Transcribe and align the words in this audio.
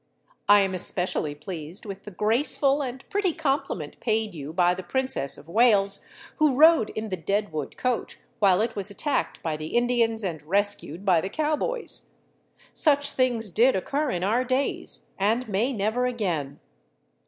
I 0.49 0.61
am 0.61 0.73
especially 0.73 1.35
pleased 1.35 1.85
with 1.85 2.05
the 2.05 2.09
graceful 2.09 2.81
and 2.81 3.07
pretty 3.11 3.33
compliment 3.33 3.99
paid 3.99 4.33
you 4.33 4.51
by 4.51 4.73
the 4.73 4.81
Princess 4.81 5.37
of 5.37 5.47
Wales, 5.47 6.03
who 6.37 6.57
rode 6.57 6.89
in 6.95 7.09
the 7.09 7.15
Deadwood 7.15 7.77
coach 7.77 8.17
while 8.39 8.61
it 8.61 8.75
was 8.75 8.89
attacked 8.89 9.43
by 9.43 9.55
the 9.57 9.77
Indians 9.77 10.23
and 10.23 10.41
rescued 10.41 11.05
by 11.05 11.21
the 11.21 11.29
cowboys. 11.29 12.09
Such 12.73 13.11
things 13.11 13.51
did 13.51 13.75
occur 13.75 14.09
in 14.09 14.23
our 14.23 14.43
days, 14.43 15.05
and 15.19 15.47
may 15.47 15.71
never 15.71 16.07
again. 16.07 16.59